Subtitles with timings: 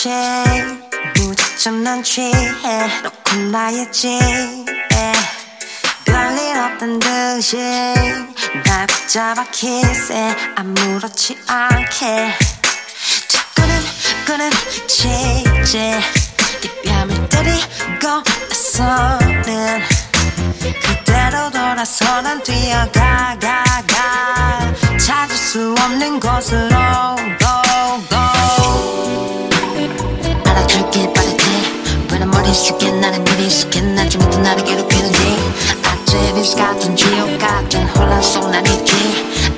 [0.00, 0.44] 취해.
[1.16, 2.32] 무작정 난 취해.
[3.02, 5.12] 놓고 나의 집에
[6.06, 7.58] 별일 없던 듯이
[8.64, 10.34] 날 붙잡아 키스해.
[10.56, 12.32] 아무렇지 않게.
[13.28, 13.78] 자꾸는
[14.24, 16.00] 끊임치지 네
[16.86, 19.82] 뺨을 때리고 나서는
[20.80, 23.92] 그대로 돌아서 난 뛰어가가가.
[24.98, 27.19] 찾을 수 없는 곳으로
[32.20, 33.80] 나는 머리 숙여 나는 미리 숙여.
[33.80, 35.18] 나중에도 나를 괴롭히는지
[35.82, 39.49] 악재비스 같은 지옥 같은 혼란 속난 있지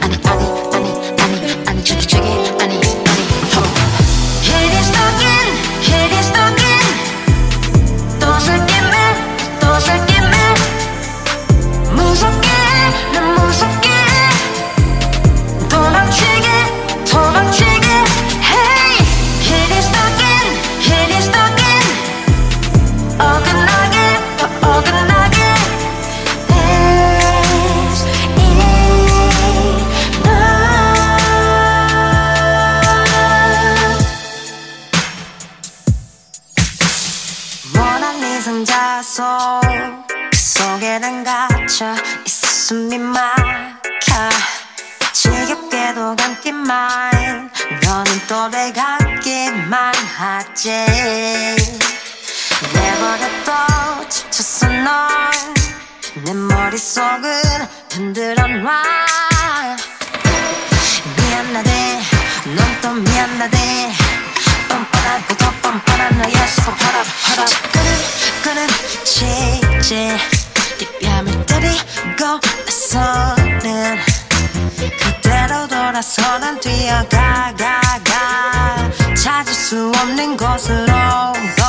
[76.13, 81.65] 선한 난 뛰어가 가, 가 찾을 수 없는 곳으로 go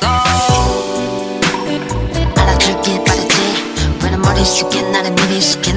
[0.00, 0.08] go
[2.34, 3.36] 알아줄길 바랬지
[4.02, 5.75] 왜난 머리 숙인 나는 미리 숙인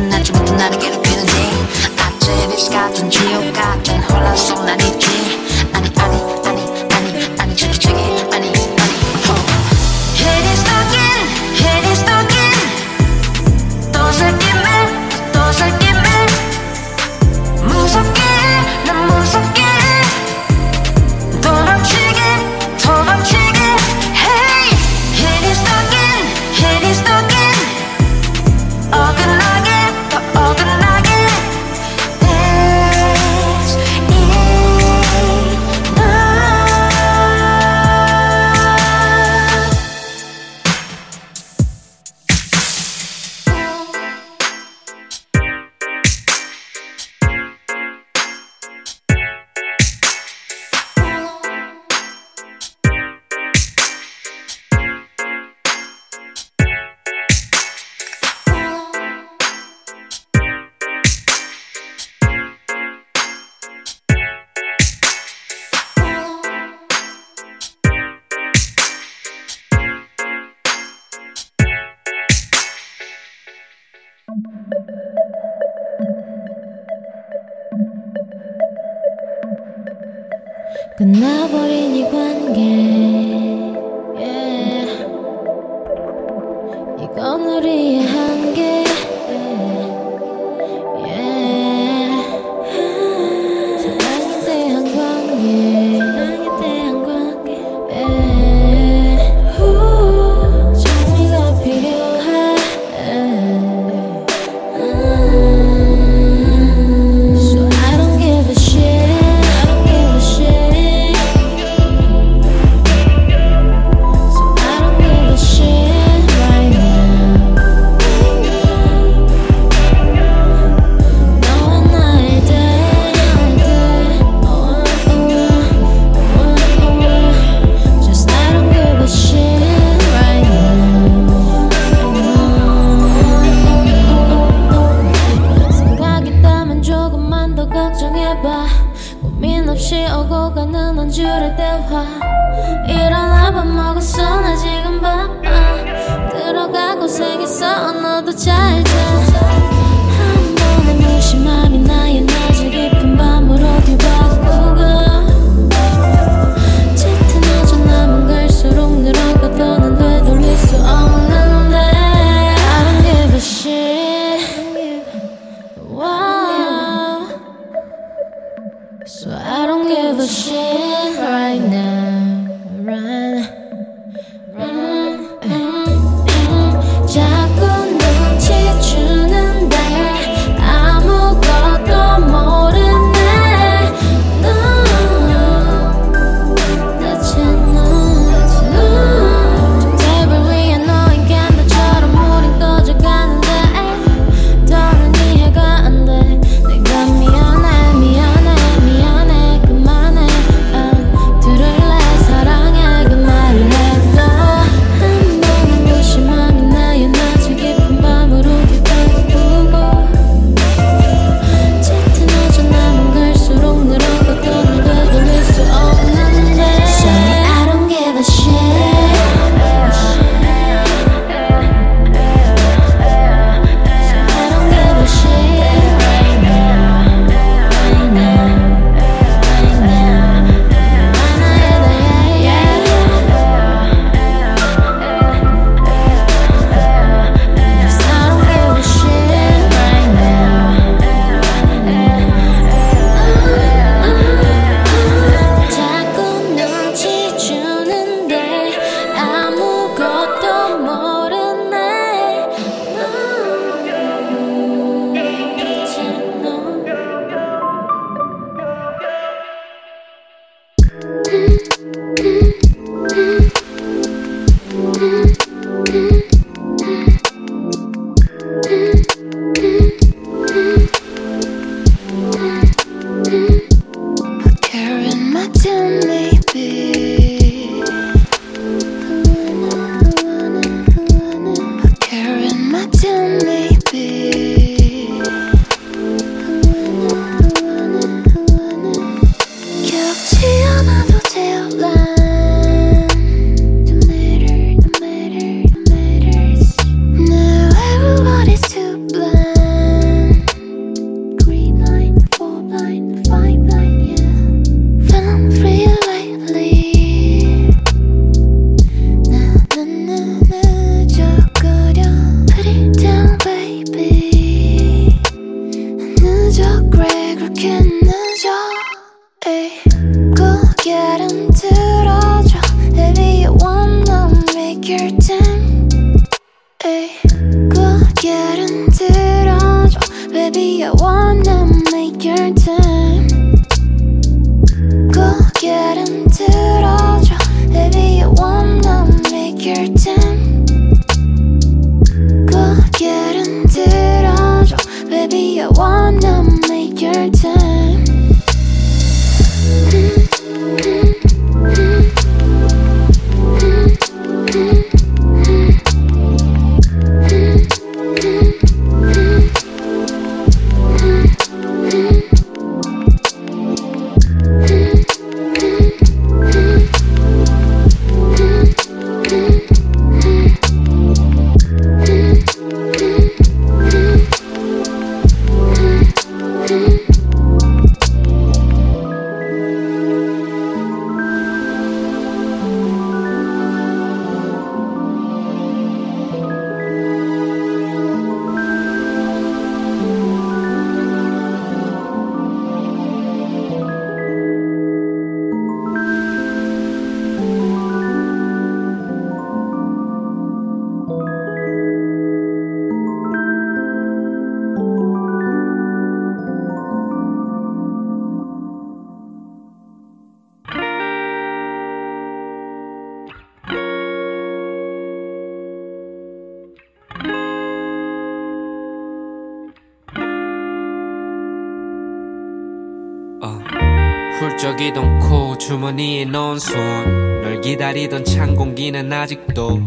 [424.80, 429.80] 훌쩍 이던 코 주머니에 넣은 손 널 기다리던 찬 공기는 아직도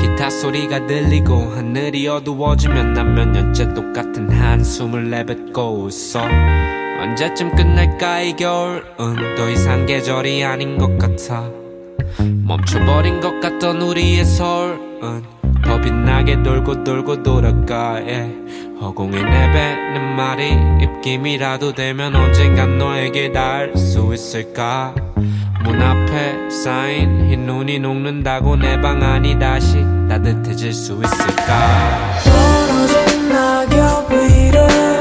[0.00, 6.22] 기타 소리가 들리고 하늘이 어두워지면 난 몇 년째 똑같은 한숨을 내뱉고 웃어.
[7.02, 11.50] 언제쯤 끝날까 이 겨울은 더 이상 계절이 아닌 것 같아.
[12.18, 15.22] 멈춰버린 것 같던 우리의 서울은
[15.64, 18.32] 더 빛나게 돌고 돌고 돌아가 yeah.
[18.80, 24.94] 허공에 내뱉는 말이 입김이라도 되면 언젠간 너에게 닿을 수 있을까
[25.64, 29.76] 문 앞에 쌓인 흰 눈이 녹는다고 내 방 안이 다시
[30.08, 34.91] 따뜻해질 수 있을까 떨어진 낙엽 위로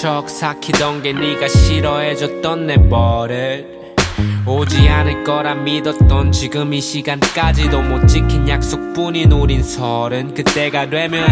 [0.00, 3.66] 척 삭히던 게 네가 싫어해줬던 내 버릇
[4.46, 10.32] 오지 않을 거라 믿었던 지금 이 시간까지도 못 지킨 약속뿐인 우린 서른.
[10.32, 11.22] 그때가 되면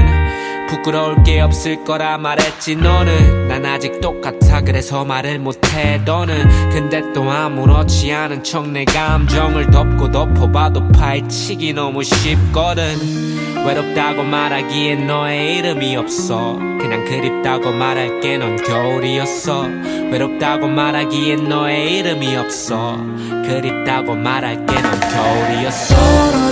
[0.68, 3.48] 부끄러울 게 없을 거라 말했지 너는.
[3.48, 6.70] 난 아직 똑같아 그래서 말을 못해 너는.
[6.70, 12.84] 근데 또 아무렇지 않은 척 내 감정을 덮고 덮어봐도 파헤치기 너무 쉽거든.
[13.66, 16.58] 외롭다고 말하기엔 너의 이름이 없어
[16.88, 19.68] 그냥 그립다고 말할게 넌 겨울이었어.
[20.10, 22.96] 외롭다고 말하기엔 너의 이름이 없어.
[23.46, 26.47] 그립다고 말할게 넌 겨울이었어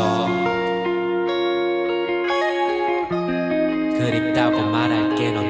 [0.00, 0.26] 없어
[3.98, 5.49] 그립다고 말할게 넌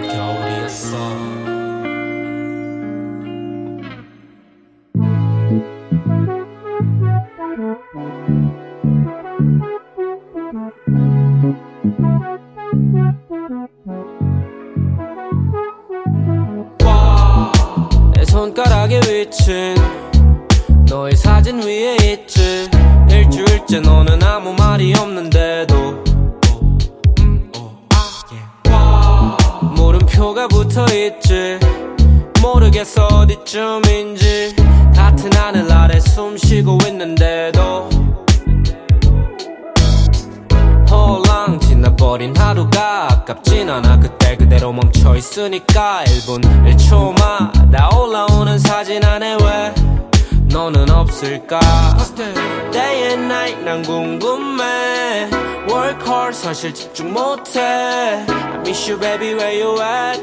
[59.00, 60.20] baby where you at?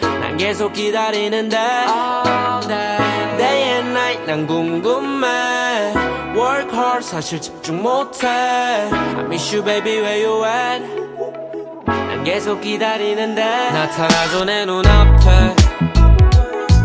[0.00, 1.56] 난 계속 기다리는데.
[3.38, 5.94] Day and night 난 궁금해.
[6.34, 8.28] Work hard 사실 집중 못해.
[8.28, 10.84] I miss you baby where you at?
[11.86, 13.42] 난 계속 기다리는데.
[13.70, 15.54] 나타나줘 내 눈앞에.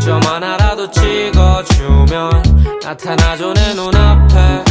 [0.00, 2.80] 점 하나라도 찍어주면.
[2.82, 4.64] 나타나줘 내 눈앞에.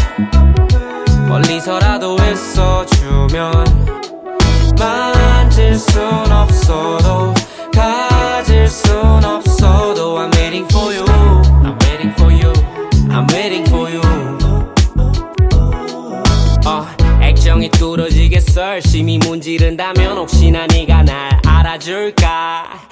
[1.27, 3.83] 멀리서라도 있어주면
[5.53, 7.31] 만질 순 없어도
[7.71, 12.51] 가질 순 없어도 I'm waiting for you I'm waiting for you
[13.11, 14.01] I'm waiting for you
[16.65, 16.87] 어,
[17.21, 22.82] 액정이 뚫어지겠어 열심히 문지른다면 혹시나 네가 날 알아줄까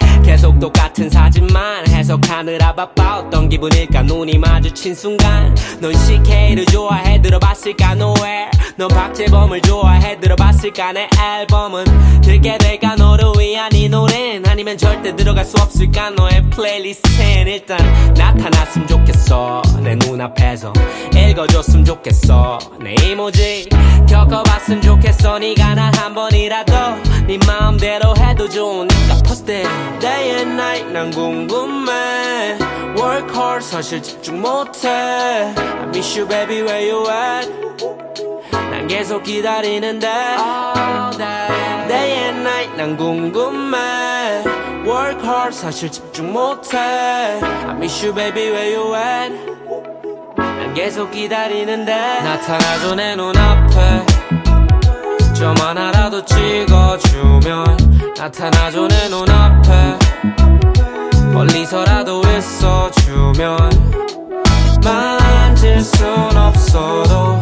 [0.42, 4.02] 계속 똑같은 사진만 해석하느라 바빠 어떤 기분일까?
[4.02, 7.92] 눈이 마주친 순간 넌 CK를 좋아해 들어봤을까?
[7.92, 8.50] Nowhere.
[8.76, 10.94] 넌 박재범을 좋아해 들어봤을까?
[10.94, 11.84] 내 앨범은
[12.22, 12.96] 들게 될까?
[12.96, 16.10] 너를 위한 이 노래는 아니면 절대 들어갈 수 없을까?
[16.10, 17.78] 너의 플레이리스트엔 일단
[18.14, 19.62] 나 타났으면 좋겠어.
[19.80, 20.72] 내 눈앞에서
[21.14, 22.58] 읽어줬으면 좋겠어.
[22.80, 23.68] 내 이모지
[24.08, 25.38] 겪어봤으면 좋겠어.
[25.38, 26.72] 네가 날한 번이라도
[27.26, 29.68] 네 마음대로 해도 좋으니까 it.
[30.00, 32.56] Day and night 난 궁금해.
[32.96, 34.88] Work hard 사실 집중 못해.
[34.88, 37.48] I miss you baby where you at?
[38.50, 40.06] 난 계속 기다리는데.
[41.88, 46.76] Day and night 난 궁금해 Work hard 사실 집중 못해.
[46.76, 49.32] I miss you baby where you at?
[50.36, 51.94] 난 계속 기다리는데.
[52.22, 54.06] 나타나줘 내 눈앞에.
[55.34, 59.98] 점 하나라도 찍어주면 나타나줘 내 눈앞에.
[61.32, 63.92] 멀리서라도 있어주면
[64.82, 67.38] 만질 순 없어도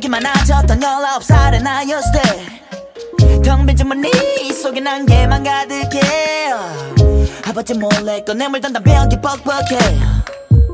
[0.00, 3.42] 계속이 많아졌던 19살의 나였을 때.
[3.42, 4.10] 텅빈 주머니
[4.50, 6.52] 속에 난게만 가득해.
[7.46, 9.78] 아버지 몰래 꺼내 물던 담배연기 뻑뻑해.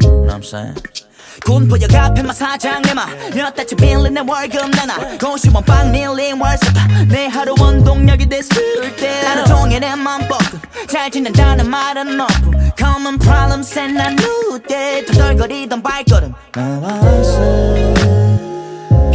[0.00, 0.80] Know I'm saying?
[1.44, 5.18] 군포역 앞에만 사장 내마 몇 달치 빌린 내 월급 내놔.
[5.18, 7.04] 고시원 빵 밀린 월세파.
[7.08, 9.22] 내 하루 운동력이 됐을 때.
[9.24, 15.82] 하루 종일 내맘 뻐끔 잘 지낸다는 말은 너뿐 Common problems and I knew that 터덜거리던
[15.82, 16.32] 발걸음.
[16.52, 16.88] 나와
[17.20, 18.15] 있어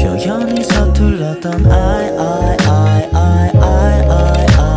[0.00, 4.72] 표현이 서툴렀던 I I I I I I I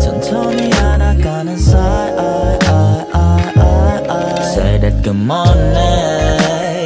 [0.00, 3.18] 천천히 알아가는 사이 I I I
[3.58, 5.74] I I Say that good morning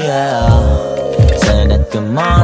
[0.05, 0.49] yeah
[1.45, 2.40] Say that good morning yeah Say that good morning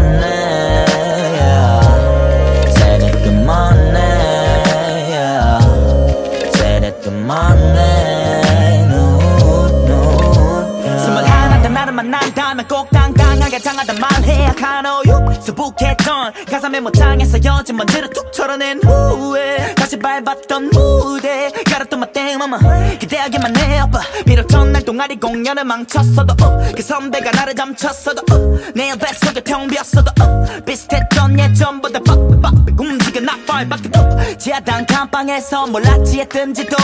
[15.57, 21.51] 반복했던 가사 메모장에서 여진 먼지를 툭 털어낸 후에 다시 밟았던 무대.
[21.65, 23.99] 갈았던 mama 기대하기만 해 아빠.
[24.25, 30.11] 비록 전날 동아리 공연을 망쳤어도 어, 그 선배가 나를 잠쳤어도 어, 내 뱃속에 텅 비었어도
[30.21, 36.75] 어, 비슷했던 예전보다 빡빡 움직여 나 빨갛게도 지하단 감방에서 몰랐지 했던지도.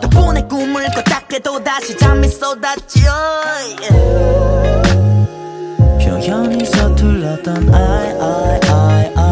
[0.00, 3.10] 덕분에 꿈을 꿨다해도 다시 잠이 쏟았죠
[6.06, 9.25] 표현이 서툴렀던 I, I, I, I, I,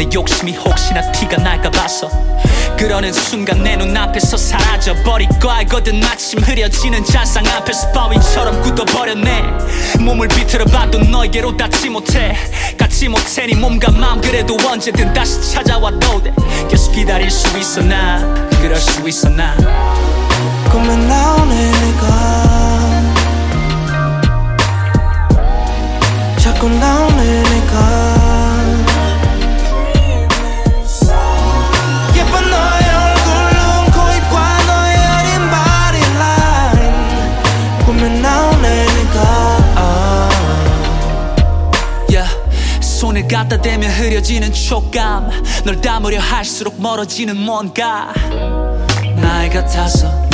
[0.00, 2.08] 내 욕심이 혹시나 티가 날까 봐서.
[2.78, 9.42] 그러는 순간 내 눈앞에서 사라져버릴 거 알거든 마침 흐려지는 잔상 앞에서 바위처럼 굳어버렸네.
[10.00, 12.34] 몸을 비틀어봐도 너에게로 닿지 못해.
[12.78, 16.32] 갖지 못해 네 몸과 마음 그래도 언제든 다시 찾아와도 돼
[16.70, 18.20] 계속 기다릴 수 있어 나?
[18.62, 19.54] 그럴 수 있어 나?
[20.72, 22.80] 꿈에 나오네 내가.
[26.38, 26.99] 자꾸 나
[43.30, 45.30] 갖다 대면 흐려지는 촉감.
[45.64, 48.12] 널 담으려 할수록 멀어지는 뭔가.
[49.16, 50.28] 나의 같아서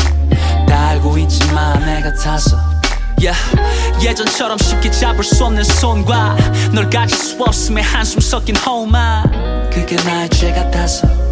[0.66, 2.56] 다 알고 있지만 내 같아서.
[3.18, 3.38] Yeah.
[4.02, 6.36] 예전처럼 쉽게 잡을 수 없는 손과
[6.72, 11.25] 널 가질 수 없음에 한숨 섞인 호흡만 그게 나의 죄 같아서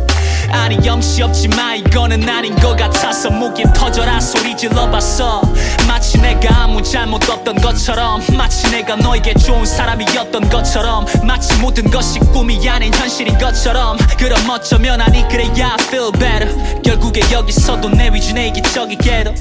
[0.51, 5.43] 아니 염치 없지만 이거는 아닌 것 같아서 목이 터져라 소리 질러봤어.
[5.87, 12.19] 마치 내가 아무 잘못 없던 것처럼 마치 내가 너에게 좋은 사람이었던 것처럼 마치 모든 것이
[12.19, 13.97] 꿈이 아닌 현실인 것처럼.
[14.19, 16.83] 그럼 어쩌면 아니 그래야 I feel better.
[16.83, 19.35] 결국에 여기서도 내 위준에 이기적이게도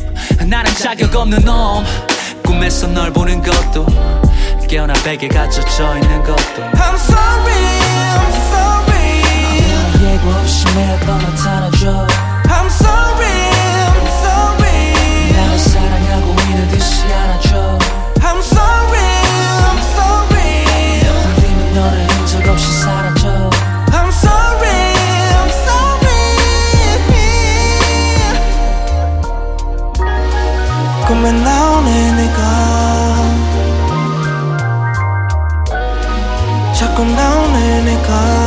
[0.48, 1.86] 나는 자격 없는 놈.
[2.44, 3.86] 꿈에서 널 보는 것도
[4.68, 6.62] 깨어나 베개 갇혀져 있는 것도.
[6.74, 8.33] I'm sorry
[10.23, 12.07] 예고 없이 매일 밤 나타나줘
[12.45, 13.27] I'm sorry
[13.91, 15.33] I'm sorry.
[15.33, 17.77] 나를 사랑하고 있는 듯이 안아줘.
[18.21, 18.99] I'm sorry
[19.67, 21.03] I'm sorry.
[21.38, 23.49] 우리는 너를 흔적 없이 사라져.
[23.91, 24.93] I'm sorry,
[25.33, 26.13] I'm sorry.
[31.07, 32.39] 꿈에 나오네 내가.
[36.73, 38.42] 자꾸 나오네 내가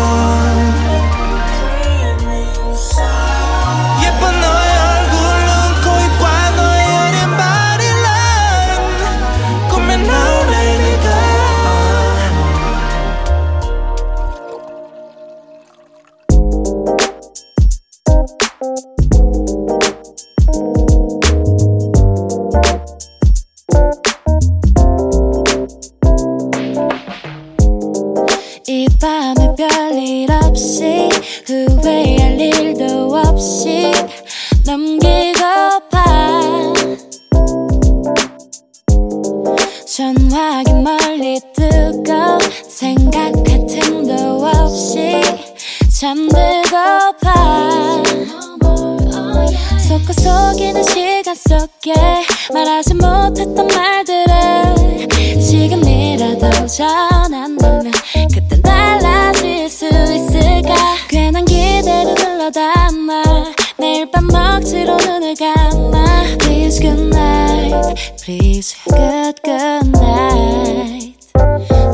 [68.22, 71.14] Please good good night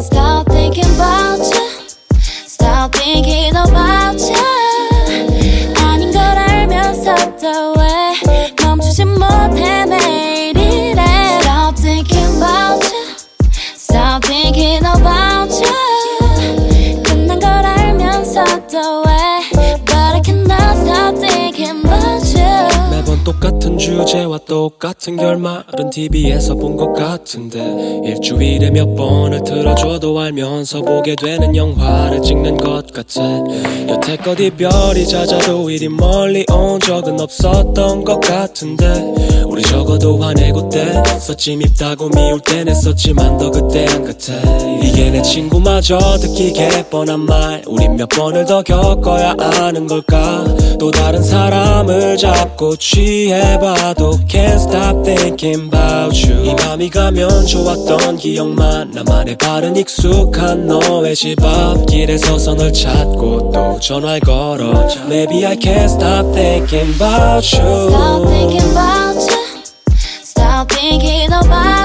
[0.01, 1.68] Stop thinking about you
[2.20, 10.01] Stop thinking about you 아닌 걸 알면서도 왜 멈추지 못해 매
[23.32, 27.60] 똑같은 주제와 똑같은 결말은 TV에서 본 것 같은데
[28.04, 33.22] 일주일에 몇 번을 틀어줘도 알면서 보게 되는 영화를 찍는 것 같아.
[33.88, 38.86] 여태껏 이별이 잦아도 이리 멀리 온 적은 없었던 것 같은데
[39.46, 44.32] 우리 적어도 화내고 뗐었지 밉다고 미울 땐 했었지만 더안 같아.
[44.82, 47.62] 이게 내 친구마저 듣기게 뻔한 말.
[47.66, 50.44] 우린 몇 번을 더 겪어야 아는 걸까?
[50.78, 58.16] 또 다른 사람을 잡고 취 해봐도 Can't stop thinking about you 이 밤이 가면 좋았던
[58.16, 65.56] 기억만 나만의 바른 익숙한 너의 집 앞길에 서서 널 찾고 또 전화를 걸어 Maybe I
[65.56, 69.42] can't stop thinking about you Stop thinking about you.
[70.24, 71.81] Stop thinking about you.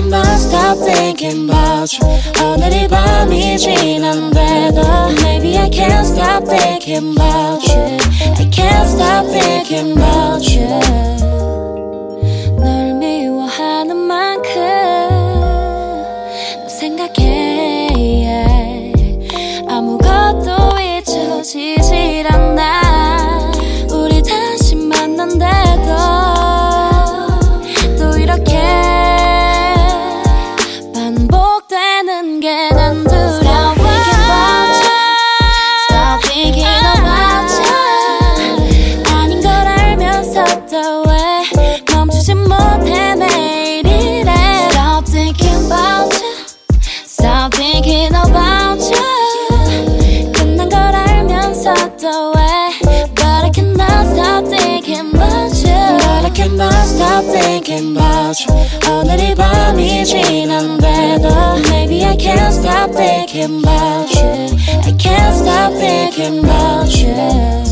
[0.00, 2.06] Cannot stop thinking about you.
[2.40, 4.80] 오늘이 밤이 지난데도
[5.22, 7.98] Maybe I can't stop thinking about you.
[8.38, 10.68] I can't stop thinking about you.
[12.60, 14.52] 널 미워하는 만큼
[16.62, 18.92] 너 생각해 yeah.
[19.68, 21.87] 아무것도 잊혀지질
[66.18, 67.67] 填饱全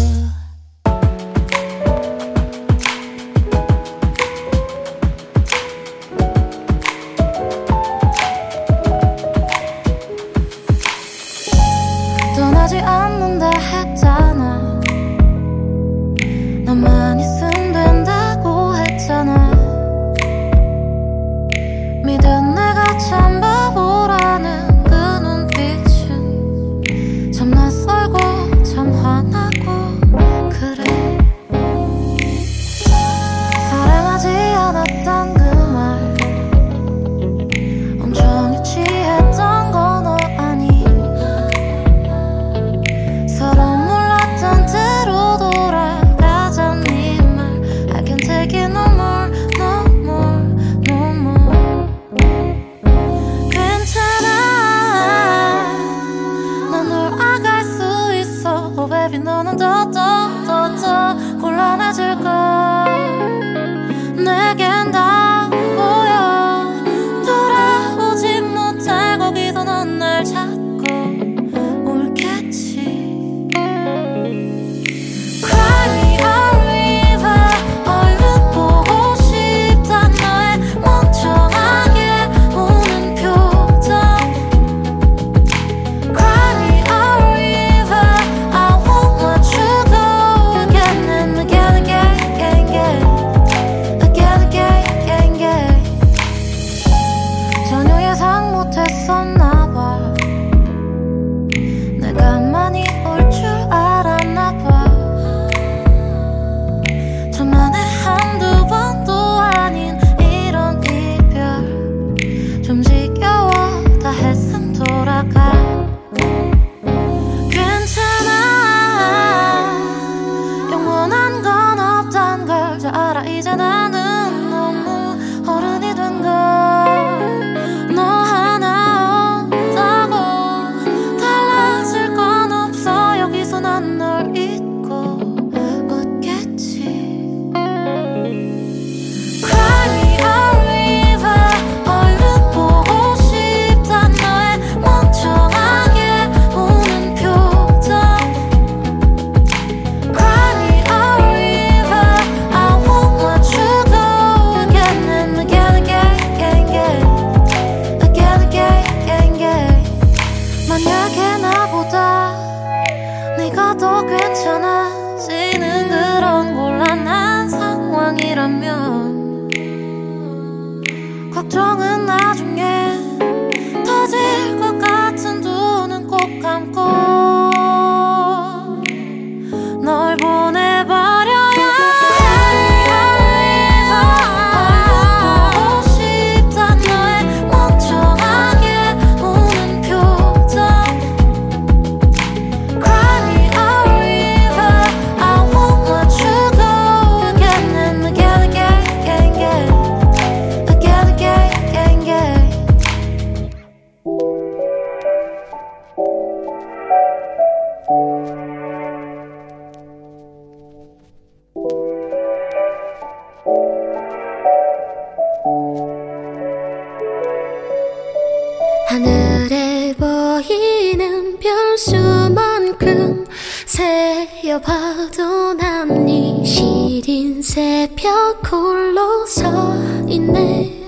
[224.87, 229.75] 봐도 남니 시린 새벽 홀로 서
[230.07, 230.81] 있네.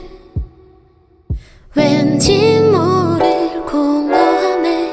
[1.74, 4.92] 왠지 모를 공허함에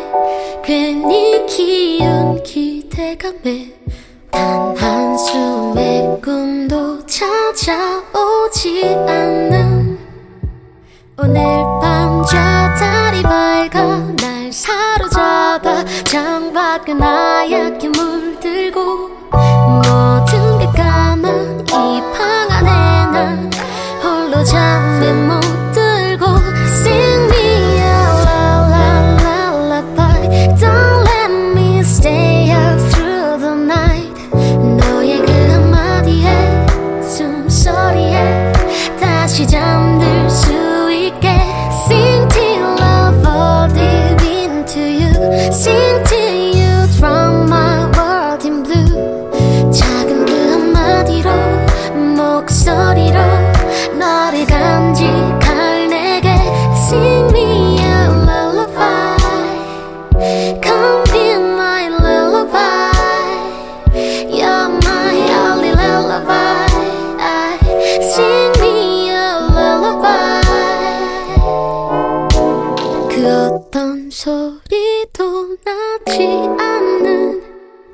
[0.64, 3.76] 괜히 기운 기대감에
[4.32, 10.00] 단 한숨의 꿈도 찾아오지 않는.
[11.20, 11.44] 오늘
[11.80, 12.38] 밤 저
[12.80, 17.75] 다리 밝아 날 사로잡아 창밖은 하얗
[76.16, 76.24] 보이지
[76.58, 77.44] 않는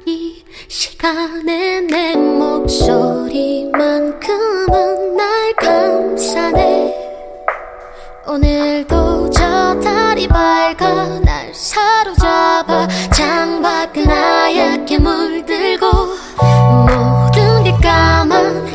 [0.05, 3.71] 이 시간에 내 목소리만큼은
[5.17, 6.93] 날 감싸네.
[8.27, 15.87] 오늘도 저 달이 밝아 날 사로잡아 창밖은 하얗게 물들고
[16.37, 18.71] 모든 게 까만 이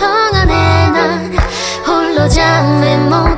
[0.00, 1.32] 방 안에 난
[1.86, 3.37] 홀로 잠에 못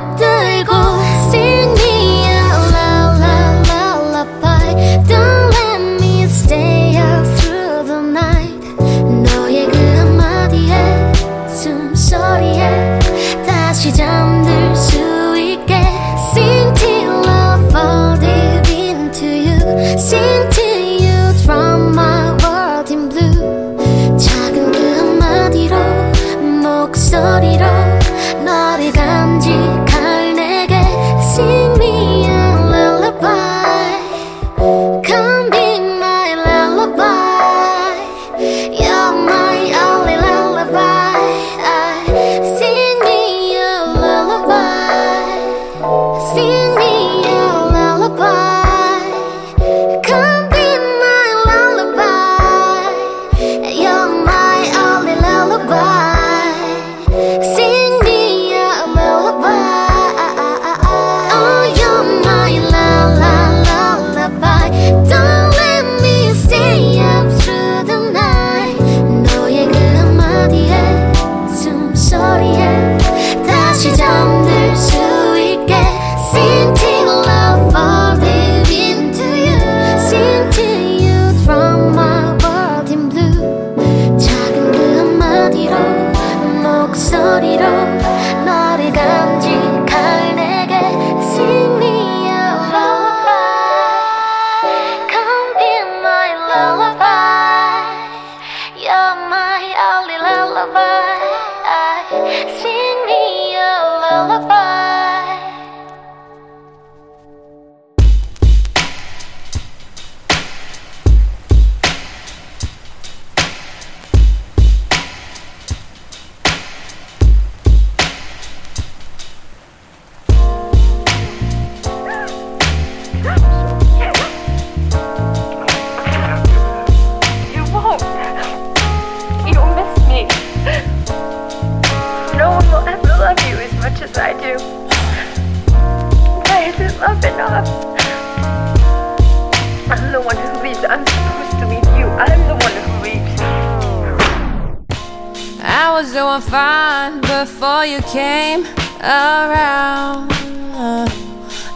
[147.21, 148.65] before you came
[149.01, 150.31] around.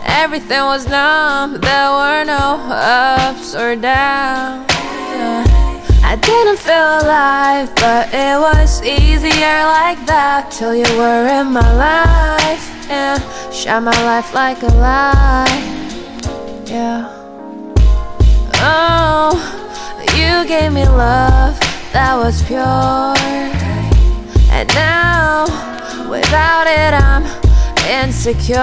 [0.06, 4.72] Everything was numb, there were no ups or downs.
[6.04, 11.70] I didn't feel alive, but it was easier like that till you were in my
[11.74, 12.66] life.
[12.88, 13.18] Yeah,
[13.52, 16.22] shine my life like a light.
[16.66, 17.10] Yeah.
[18.62, 19.34] Oh,
[20.16, 21.60] you gave me love
[21.92, 23.65] that was pure.
[24.58, 25.44] And now,
[26.10, 27.26] without it, I'm
[28.02, 28.56] insecure.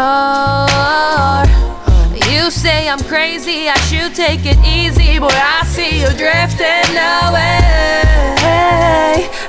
[2.32, 5.18] You say I'm crazy, I should take it easy.
[5.18, 7.61] Boy, I see you drifting away.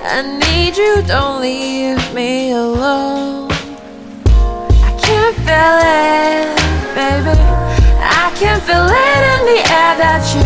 [0.03, 3.49] I need you, don't leave me alone.
[4.89, 6.57] I can't feel it,
[6.93, 7.39] baby.
[8.03, 10.43] I can feel it in the air that you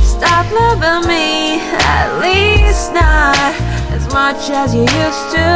[0.00, 1.58] stop loving me.
[1.82, 3.69] At least not
[4.12, 5.46] much as you used to.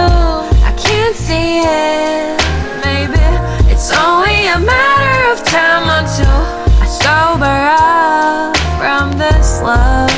[0.69, 2.39] I can't see it,
[2.85, 3.25] maybe.
[3.73, 6.41] It's only a matter of time until
[6.83, 10.15] I sober up from this love.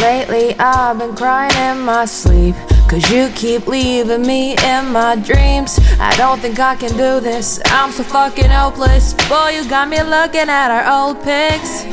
[0.00, 2.54] Lately, I've been crying in my sleep.
[2.88, 5.80] Cause you keep leaving me in my dreams.
[5.98, 7.60] I don't think I can do this.
[7.66, 9.14] I'm so fucking hopeless.
[9.28, 11.84] Boy, you got me looking at our old pics.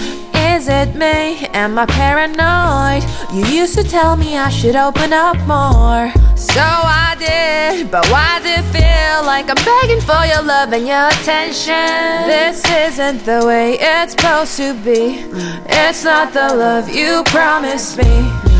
[0.43, 1.47] Is it me?
[1.53, 3.03] Am I paranoid?
[3.33, 6.11] You used to tell me I should open up more.
[6.35, 10.85] So I did, but why does it feel like I'm begging for your love and
[10.85, 12.27] your attention?
[12.27, 15.23] This isn't the way it's supposed to be.
[15.67, 18.50] It's not the love you promised me.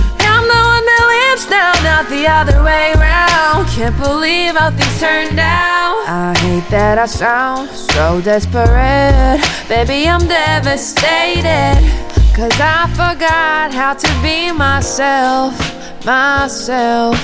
[0.42, 3.68] I'm the one that lives now, not the other way around.
[3.70, 6.02] Can't believe how things turned out.
[6.08, 9.38] I hate that I sound so desperate.
[9.70, 11.78] Baby, I'm devastated.
[12.34, 15.54] Cause I forgot how to be myself,
[16.06, 17.22] myself.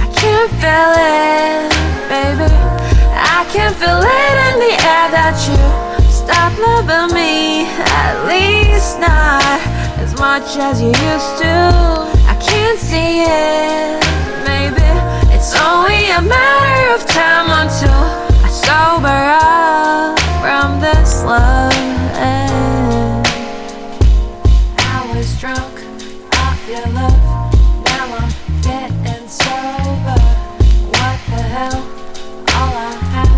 [0.00, 1.68] I can't feel it,
[2.08, 2.48] baby.
[3.12, 5.60] I can feel it in the air that you
[6.08, 7.68] stop loving me.
[10.22, 11.54] Much as you used to.
[12.32, 13.98] I can't see it,
[14.46, 14.90] maybe.
[15.34, 18.02] It's only a matter of time until
[18.46, 21.74] I sober up from this love.
[24.94, 25.74] I was drunk
[26.44, 27.22] off your love.
[27.90, 28.32] Now I'm
[28.68, 30.20] getting sober.
[30.98, 31.82] What the hell?
[32.58, 33.34] All I have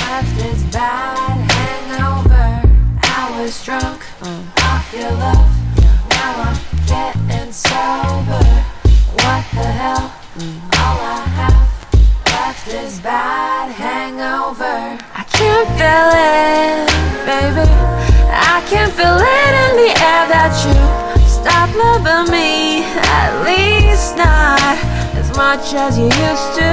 [0.00, 2.48] left is bad hangover.
[3.02, 4.42] I was drunk mm.
[4.70, 5.35] off your love.
[13.16, 14.78] Bad hangover.
[15.20, 16.84] I can't feel it,
[17.30, 17.68] baby.
[18.54, 20.76] I can feel it in the air that you
[21.38, 22.84] stop loving me.
[23.20, 24.76] At least not
[25.20, 26.72] as much as you used to.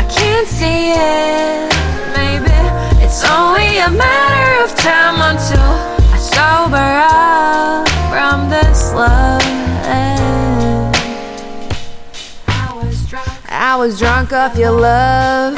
[0.00, 0.80] I can't see
[1.12, 1.68] it,
[2.16, 2.58] maybe.
[3.04, 5.70] It's only a matter of time until
[6.14, 9.48] I sober up from this love.
[13.50, 15.56] I was drunk off your love.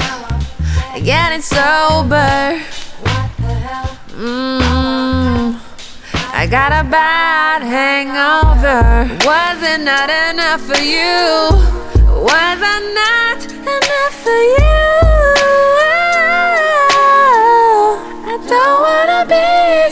[1.02, 2.60] Getting sober.
[4.14, 5.58] Mm,
[6.32, 9.08] I got a bad hangover.
[9.26, 11.50] Was it not enough for you?
[12.22, 14.70] Was I not enough for you?
[18.26, 19.90] I don't wanna be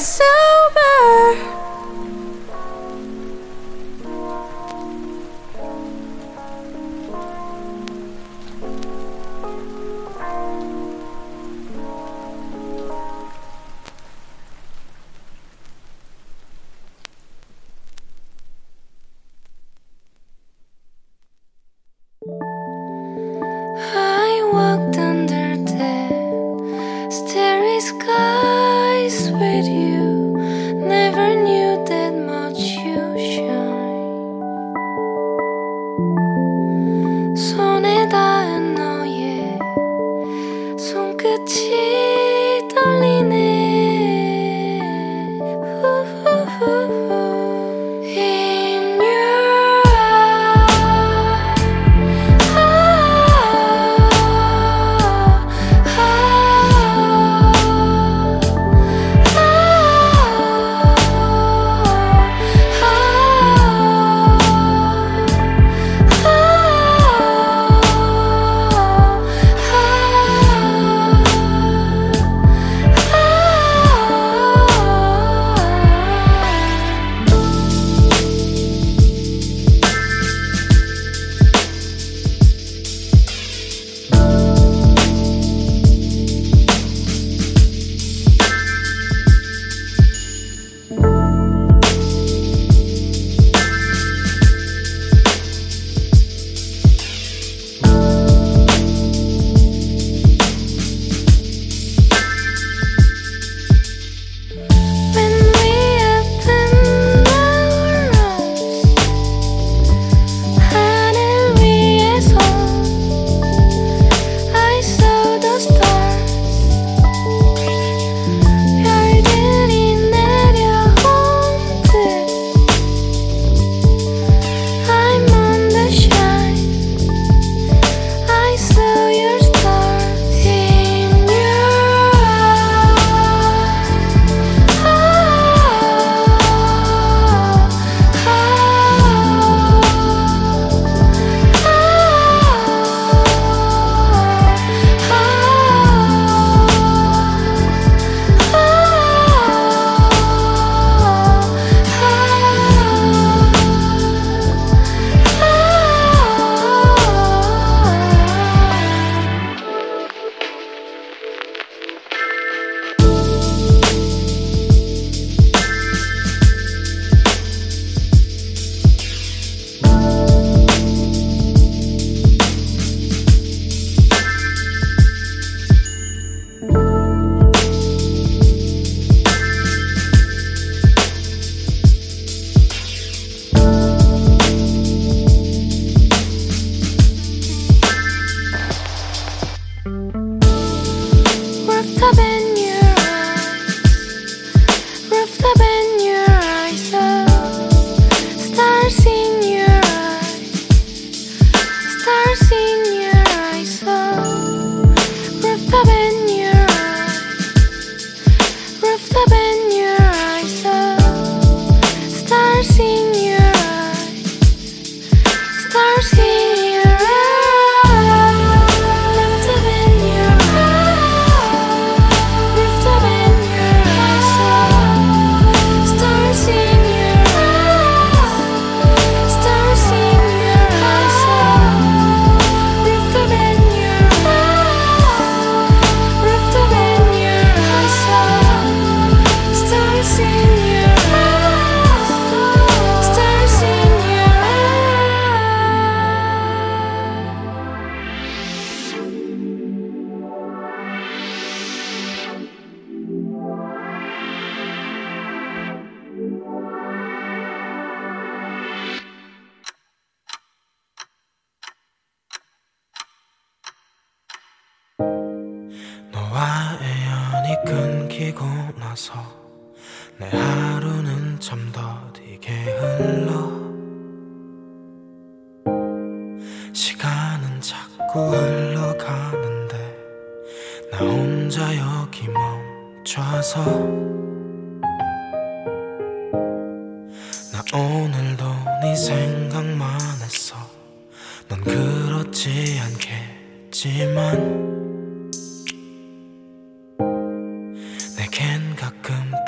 [41.28, 43.47] 끝이 떨리네.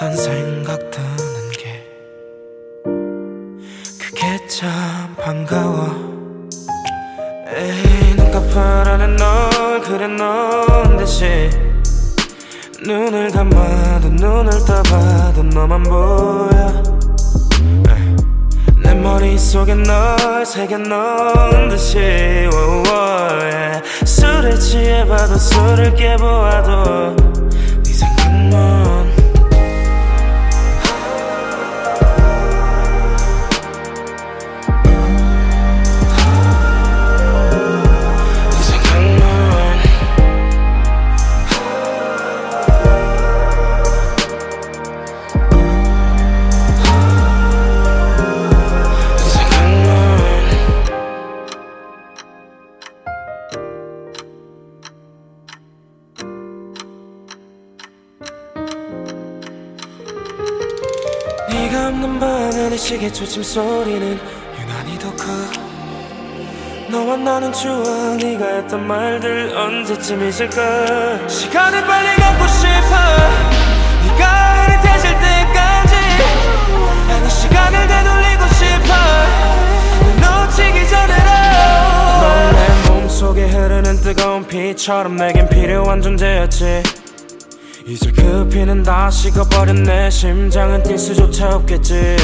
[0.00, 1.84] 딴 생각 드는 게
[3.98, 5.90] 그게 참 반가워.
[7.54, 11.50] 에이 눈가 파라는 널 그래 넌 대신
[12.82, 16.82] 눈을 감아도 눈을 떠봐도 너만 보여.
[18.82, 21.98] 내 머릿속에 널 새겨 넣은 듯이
[22.50, 24.06] wow, 예.
[24.06, 27.39] 술에 취해봐도 술을 깨보아도
[63.00, 64.20] 시계 초침 소리는
[64.60, 65.24] 유난히 더 커.
[66.90, 71.26] 너와 나는 추억 네가 했던 말들 언제쯤 잊을까?
[71.26, 72.68] 시간을 빨리 갖고 싶어.
[74.04, 75.94] 네가 흐릿해질 때까지
[77.08, 78.92] 나는 시간을 되돌리고 싶어.
[80.20, 81.30] 널 놓치기 전에로
[82.20, 86.82] 넌내 몸속에 흐르는 뜨거운 피처럼 내겐 필요한 존재였지
[87.90, 92.16] 이제 그 피는 다 식어버렸네 심장은 뛸 수조차 없겠지.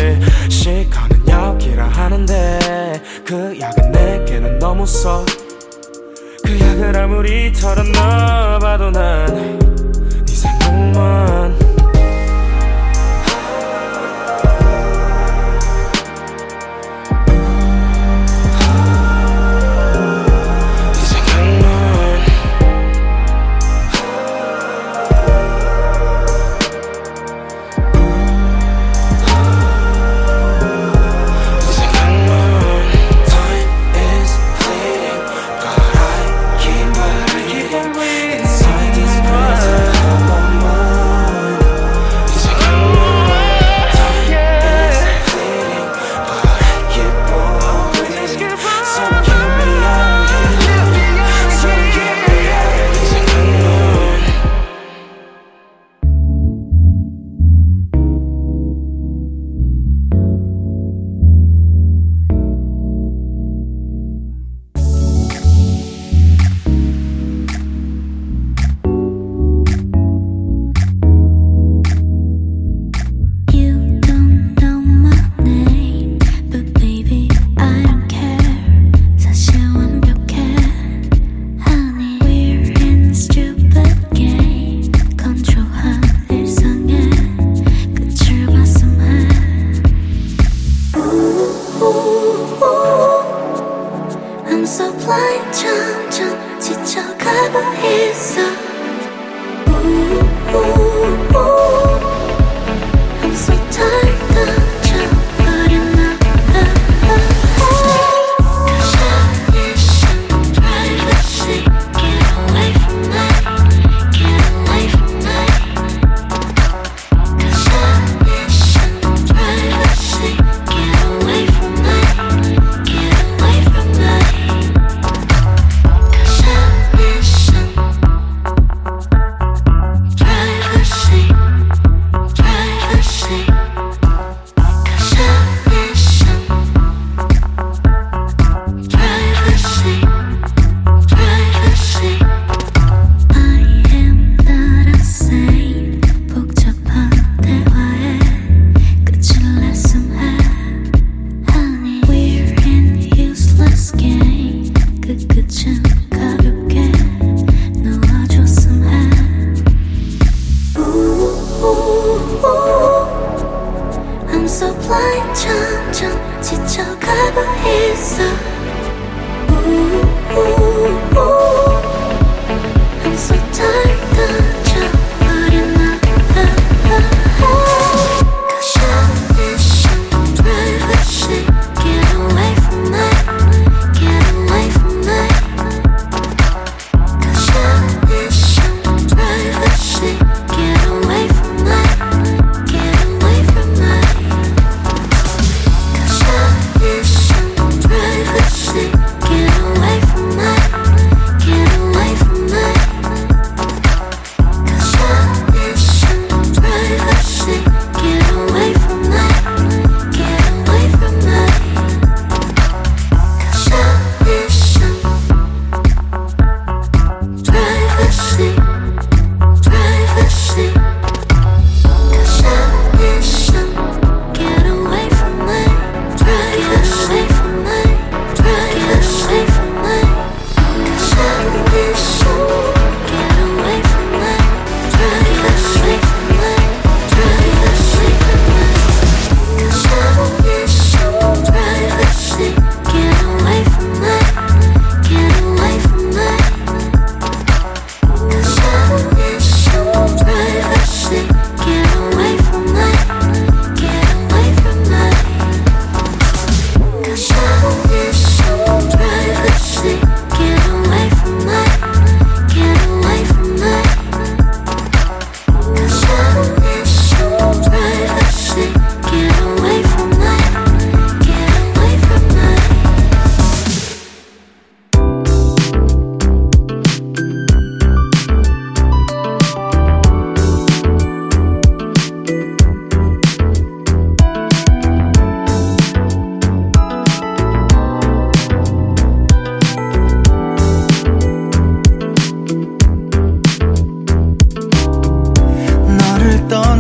[0.49, 5.25] 시간은 약이라 하는데 그 약은 내게는 너무 써.
[6.45, 9.59] 그 약을 아무리 털어넣어봐도 난네
[10.27, 11.66] 생각만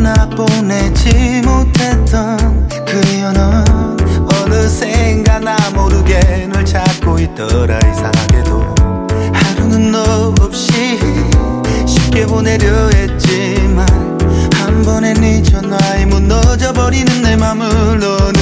[0.06, 3.64] 나 보내지 못했던 그 연은
[4.44, 8.74] 어느샌가 나 모르게 널 찾고 있더라 이상하게도.
[9.32, 10.96] 하루는 너 없이
[11.88, 13.84] 쉽게 보내려 했지만
[14.54, 18.35] 한 번에 네 전화에 무너져버리는 내 맘을 넌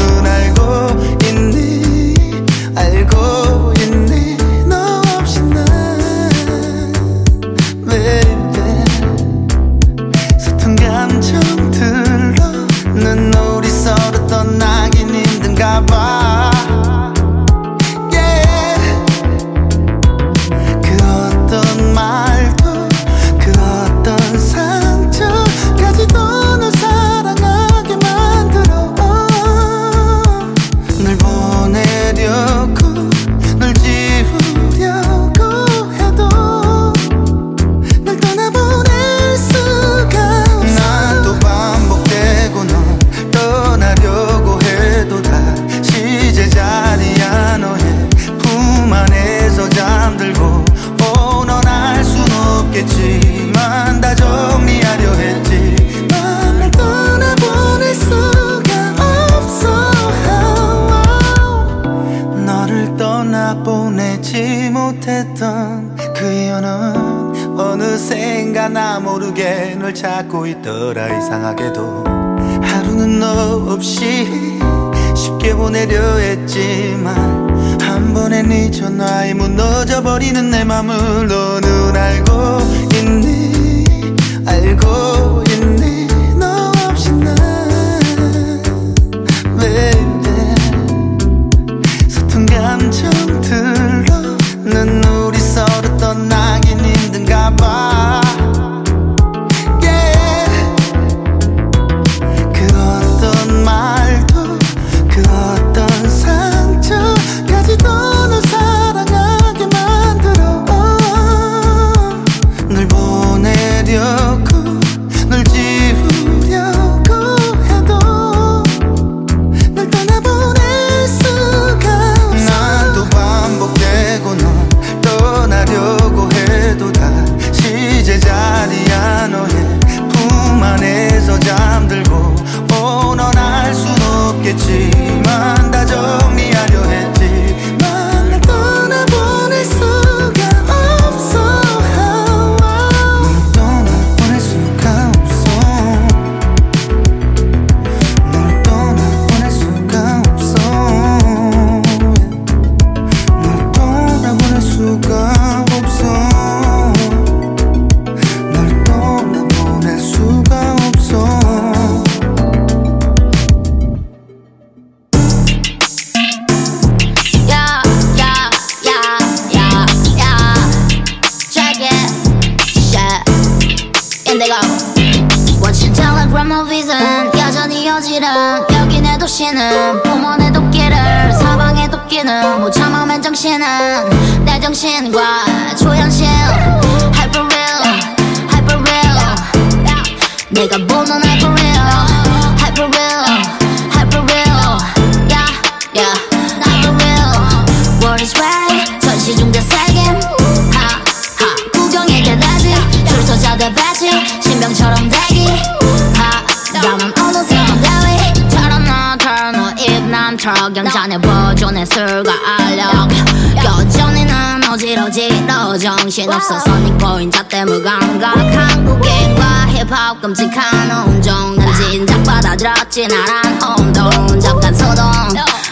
[222.94, 225.10] 없지 나랑 엄동 잠깐 소동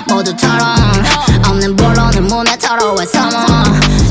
[0.09, 0.75] 모두처럼
[1.47, 3.37] 없는 본론을 문에 털어 왜 서머.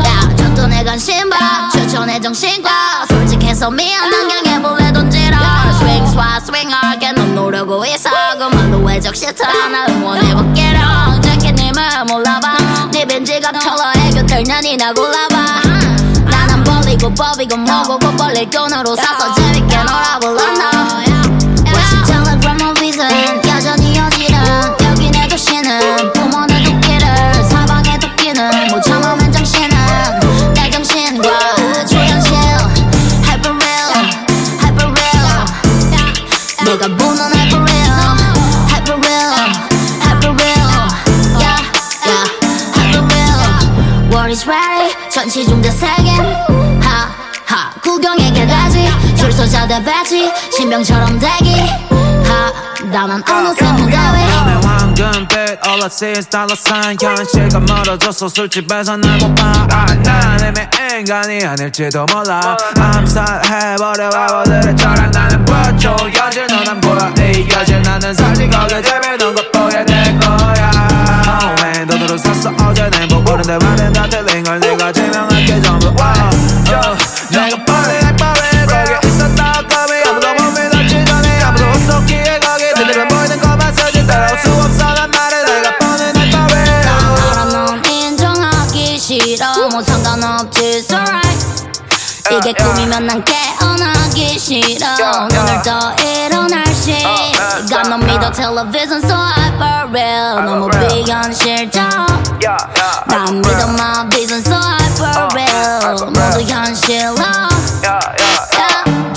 [0.08, 2.70] 야 줬던 애 관심과 추천해 정신과
[3.10, 5.38] 솔직해서 미안 당장해볼래 돈지라.
[5.76, 8.10] Swing swa swing 하게 넌 노려고 있어
[8.40, 12.92] 그만도 왜적 싫다 나 응원해볼게랑 재킷님을 몰라봐.
[12.94, 15.36] 네 벤지가 컬러 애교 들년이 나 골라봐.
[16.30, 20.71] 나는 벌리고 법이고 먹고 곧 벌릴 돈으로 사서 재밌게 놀아볼라 나
[45.32, 46.20] 시중대 세겐
[46.82, 48.86] 하하 구경에 개가지.
[49.16, 50.30] 출소자대 배지.
[50.52, 51.56] 신병처럼 대기.
[51.56, 54.26] 하 나만 어느새 무가위.
[54.26, 56.28] 밤에 황금빛 All I see is
[57.02, 62.58] 현실과 멀어져서 술집에서 날못봐난 애매 아, 인간이 아닐지도 몰라.
[62.78, 64.10] 암살해버려.
[64.14, 69.86] 와버들의 저랑 나는 버텨 여질 너는 보라 이 네 여질 나는 사실 거기 재미넌 겉보게
[69.86, 70.72] 될 거야?
[71.42, 72.52] Oh man 돈으로 샀어?
[72.68, 73.81] 어제 내 목걸이 내 말은
[92.91, 100.45] 이게 꿈이면 난 깨어나기 싫어 눈을 떠 일어날 시간 넌 믿어 television so hyper real
[100.45, 101.85] 너무 비현실적
[103.07, 107.15] 난 믿어 my vision so hyper real 모두 현실로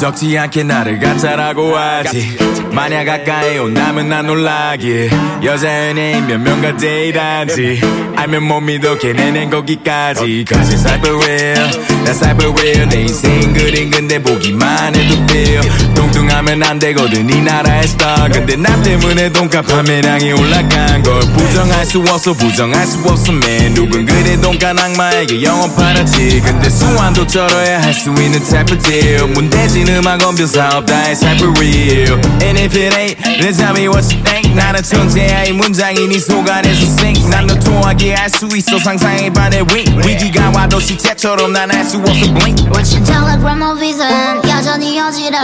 [0.04, 2.36] 적지 않게 나를 가짜라고 하지.
[2.72, 5.10] 만약 가까이 온다면 난 놀라길
[5.42, 7.80] 여자 연예인 몇 명과 데이트하지.
[8.14, 10.44] 알면 못 믿어 걔네는 거기까지.
[10.46, 11.70] Cause it's hyper real
[12.04, 15.60] 난 hyper real 내 인생 그린 근데 보기만 해도 feel.
[15.94, 18.30] 뚱뚱하면 안 되거든 이 나라의 star.
[18.30, 24.04] 근데 나 때문에 돈값 판매량이 올라간 걸 부정할 수 없어 부정할 수 없어 man 누군
[24.04, 26.42] 그래 돈값 악마에게 영원 팔았지.
[26.44, 29.28] 근데 수완도 쩔어야 할 수 있는 type of deal.
[29.28, 33.88] 문대진 음악 언변 사업 다 is hyper real And if it ain't then tell me
[33.88, 39.50] what you think 나는 천재야 이 문장이 네 속안에서 sink 난너 통하게 할수 있어 상상해봐
[39.50, 45.38] 내 wing 위기가 와도 시체처럼 난할수 없어 blink Watching telegram or vision 여전히 여지른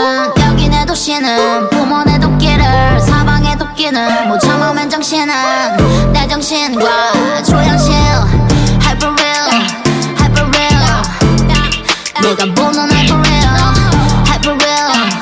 [0.45, 5.33] 여기 내 도시는 부모 내 도끼를 사방의 도끼는 못맨 정신은
[6.11, 7.93] 내 정신과 초현실
[8.83, 9.49] hyper real
[10.19, 11.03] hyper real
[12.21, 13.90] 내가 보는 hyper real
[14.43, 15.20] for real.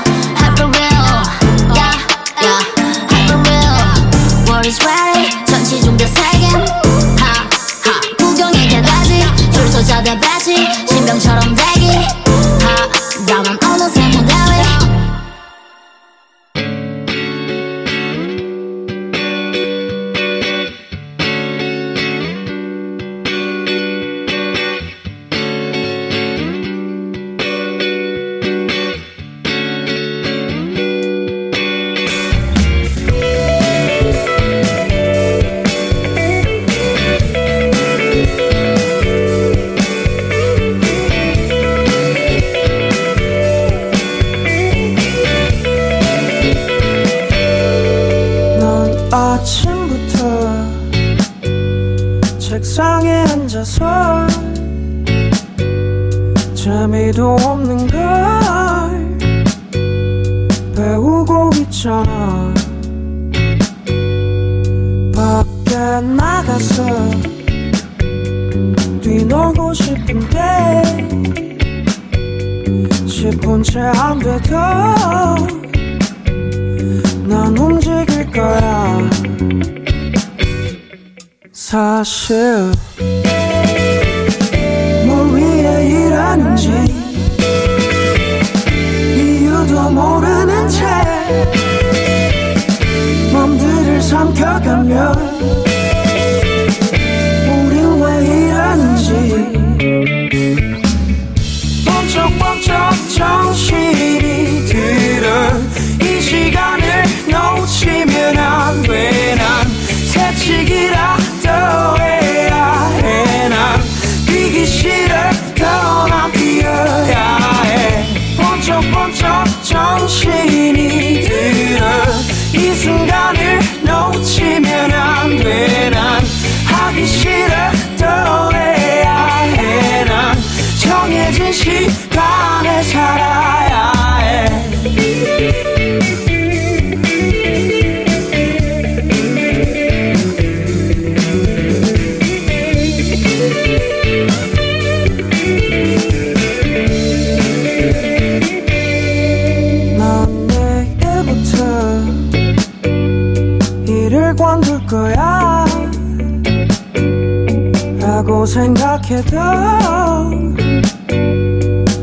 [158.50, 159.39] 생각해도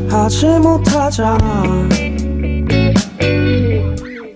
[0.09, 1.87] 하지 못하잖아.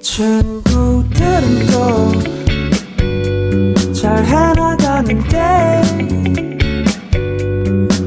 [0.02, 2.32] 친구들은 또
[4.02, 5.38] 잘 해나가는데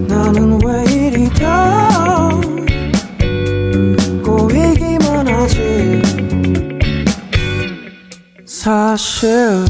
[0.08, 2.40] 나는 왜 이리 더
[4.24, 6.02] 꼬이기만 하지?
[8.44, 9.64] 사실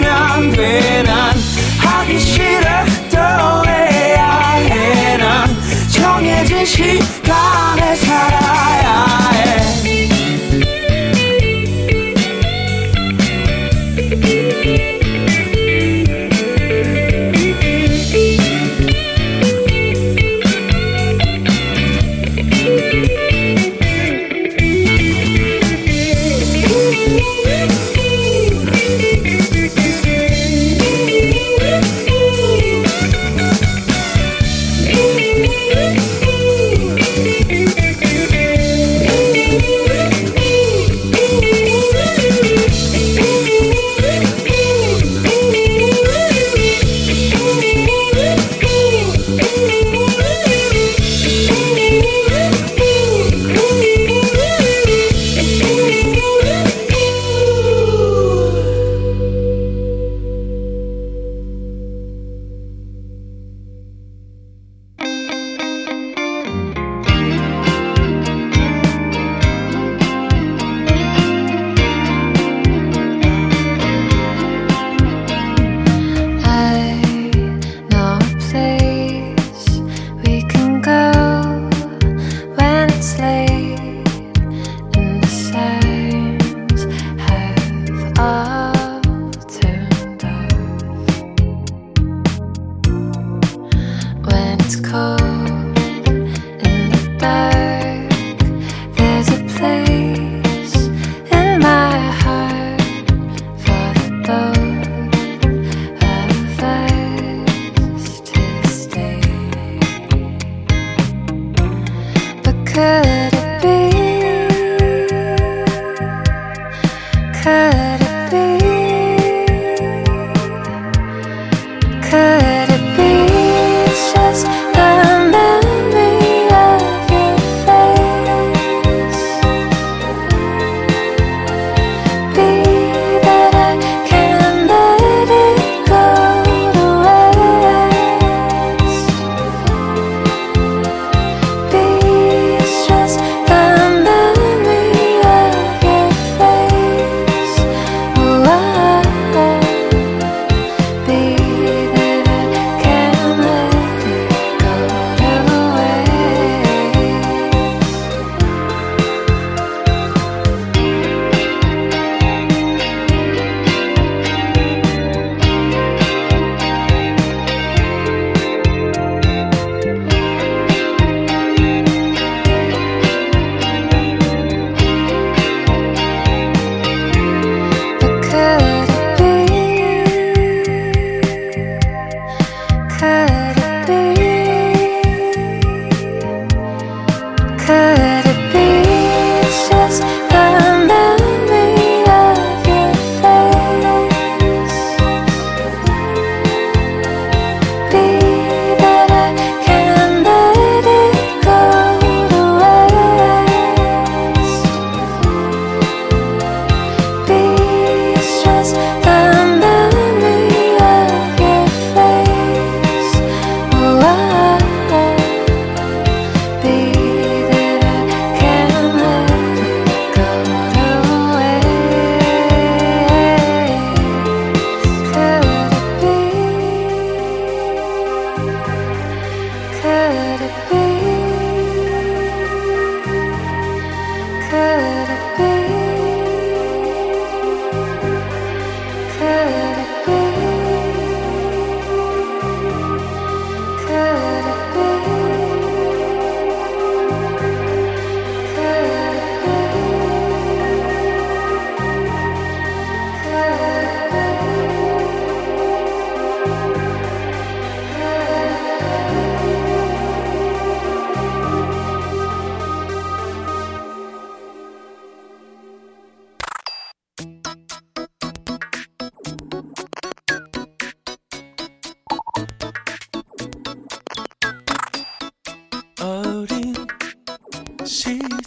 [0.00, 0.93] 놓치면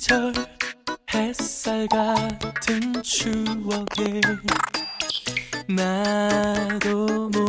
[0.07, 0.33] 계절
[1.13, 4.21] 햇살 같은 추억에
[5.67, 7.46] 나도 모르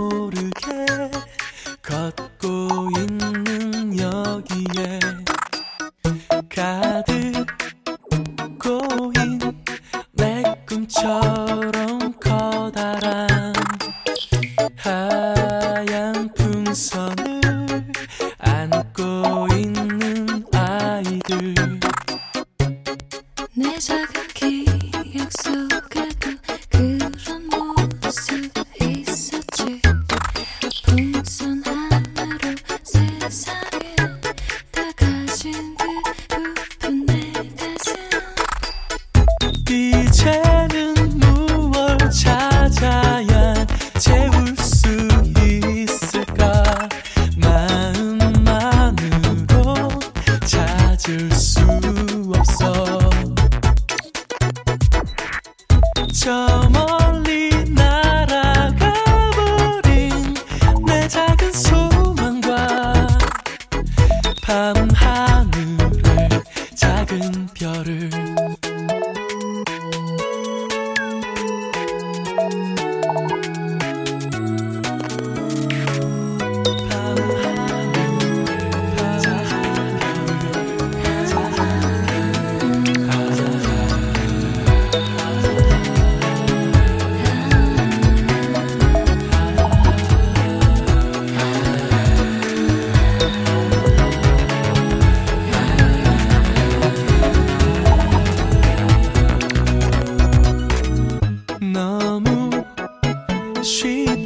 [103.65, 104.18] she